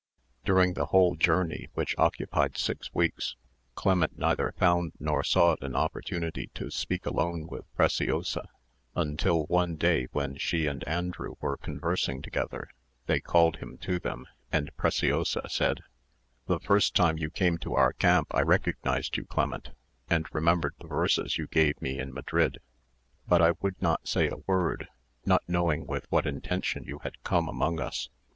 [0.43, 3.35] During the whole journey, which occupied six weeks,
[3.75, 8.49] Clement neither found nor sought an opportunity to speak alone with Preciosa,
[8.95, 12.67] until one day when she and Andrew were conversing together,
[13.05, 15.81] they called him to them, and Preciosa said,
[16.47, 19.69] "The first time you came to our camp I recognised you, Clement,
[20.09, 22.59] and remembered the verses you gave me in Madrid;
[23.27, 24.87] but I would not say a word,
[25.27, 28.09] not knowing with what intention you had come among us.